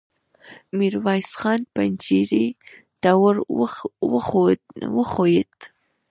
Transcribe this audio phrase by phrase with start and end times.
[0.77, 2.45] ميرويس خان پنجرې
[3.01, 3.35] ته ور
[4.95, 5.55] وښويېد.